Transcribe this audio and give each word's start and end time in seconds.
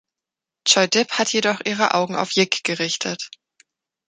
Choi-dip 0.67 1.11
hat 1.19 1.31
jedoch 1.31 1.59
ihre 1.63 1.93
Augen 1.93 2.15
auf 2.15 2.35
Yik 2.35 2.63
gerichtet. 2.63 3.29